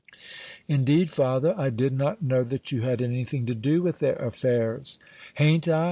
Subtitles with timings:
[0.67, 4.15] "Indeed, father, I did not know that you had any thing to do with their
[4.15, 4.97] affairs."
[5.35, 5.79] "Hain't I?